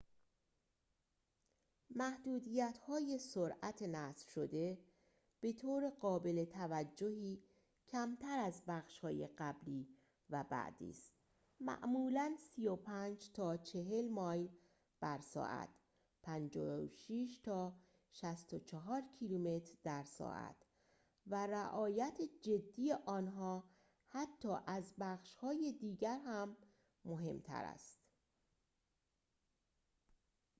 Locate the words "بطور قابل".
5.41-6.45